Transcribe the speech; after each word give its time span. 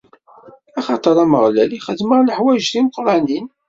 Axaṭer 0.79 1.15
Ameɣlal 1.23 1.71
ixdem-aɣ 1.77 2.21
leḥwayeǧ 2.23 2.67
timeqqranin. 2.69 3.45